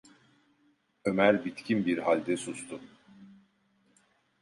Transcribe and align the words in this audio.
Ömer 1.05 1.45
bitkin 1.45 1.85
bir 1.85 1.97
halde 1.97 2.37
sustu. 2.37 2.81